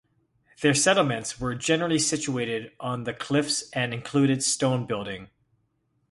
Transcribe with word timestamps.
Their 0.63 0.73
settlements 0.73 1.39
were 1.39 1.53
generally 1.53 1.99
situated 1.99 2.71
on 2.79 3.03
the 3.03 3.13
cliffs 3.13 3.69
and 3.69 3.93
included 3.93 4.41
stone 4.41 4.87
building. 4.87 5.29